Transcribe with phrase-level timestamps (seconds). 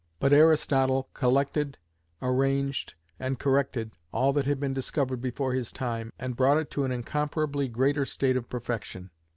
[0.19, 1.77] But Aristotle collected,
[2.23, 6.85] arranged, and corrected all that had been discovered before his time, and brought it to
[6.85, 9.11] an incomparably greater state of perfection.